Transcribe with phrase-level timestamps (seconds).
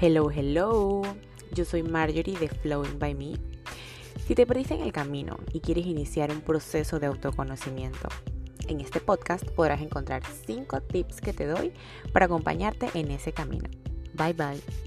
[0.00, 1.02] Hello, hello.
[1.52, 3.34] Yo soy Marjorie de Flowing by Me.
[4.26, 8.08] Si te perdiste en el camino y quieres iniciar un proceso de autoconocimiento,
[8.66, 11.72] en este podcast podrás encontrar 5 tips que te doy
[12.12, 13.68] para acompañarte en ese camino.
[14.14, 14.83] Bye bye.